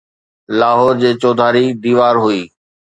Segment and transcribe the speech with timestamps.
[0.59, 2.41] لاهور جي چوڌاري ديوار هئي